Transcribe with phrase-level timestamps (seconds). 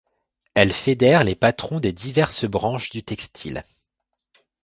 [0.55, 3.63] Elle fédère les patrons des diverses branches du textile.